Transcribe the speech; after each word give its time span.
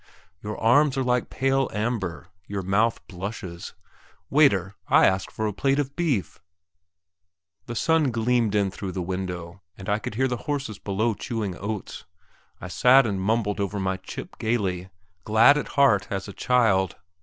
Your 0.41 0.57
arms 0.59 0.97
are 0.97 1.03
like 1.03 1.29
pale 1.29 1.69
amber, 1.71 2.29
your 2.47 2.63
mouth 2.63 3.05
blushes.... 3.07 3.75
Waiter 4.31 4.73
I 4.87 5.05
asked 5.05 5.31
for 5.31 5.45
a 5.45 5.53
plate 5.53 5.77
of 5.77 5.95
beef!" 5.95 6.41
The 7.67 7.75
sun 7.75 8.09
gleamed 8.09 8.55
in 8.55 8.71
through 8.71 8.93
the 8.93 9.03
window, 9.03 9.61
and 9.77 9.87
I 9.87 9.99
could 9.99 10.15
hear 10.15 10.27
the 10.27 10.37
horses 10.49 10.79
below 10.79 11.13
chewing 11.13 11.55
oats. 11.55 12.05
I 12.59 12.67
sat 12.67 13.05
and 13.05 13.21
mumbled 13.21 13.59
over 13.59 13.79
my 13.79 13.97
chip 13.97 14.39
gaily, 14.39 14.89
glad 15.23 15.55
at 15.55 15.67
heart 15.77 16.07
as 16.09 16.27
a 16.27 16.33
child. 16.33 16.95